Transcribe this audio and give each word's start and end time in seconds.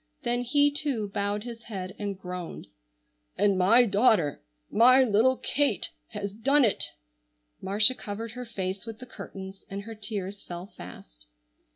Then 0.23 0.41
he 0.41 0.71
too 0.71 1.09
bowed 1.09 1.43
his 1.43 1.65
head 1.65 1.93
and 1.99 2.17
groaned. 2.19 2.65
"And 3.37 3.55
my 3.55 3.85
daughter, 3.85 4.41
my 4.71 5.03
little 5.03 5.37
Kate 5.37 5.91
has 6.07 6.31
done 6.33 6.65
it!" 6.65 6.85
Marcia 7.61 7.93
covered 7.93 8.31
her 8.31 8.47
face 8.47 8.87
with 8.87 8.97
the 8.97 9.05
curtains 9.05 9.63
and 9.69 9.83
her 9.83 9.93
tears 9.93 10.41
fell 10.41 10.65
fast. 10.65 11.27